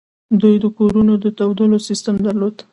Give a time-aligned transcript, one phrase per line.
[0.41, 2.55] دوی د کورونو د تودولو سیستم درلود